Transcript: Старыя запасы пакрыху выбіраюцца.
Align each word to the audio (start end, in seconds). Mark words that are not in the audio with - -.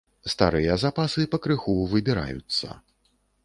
Старыя 0.33 0.77
запасы 0.83 1.27
пакрыху 1.35 1.77
выбіраюцца. 1.95 2.67